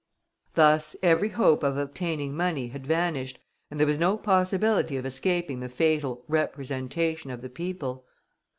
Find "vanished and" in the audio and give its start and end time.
2.87-3.79